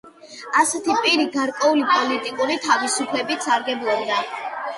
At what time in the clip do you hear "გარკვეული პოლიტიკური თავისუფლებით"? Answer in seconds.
1.35-3.47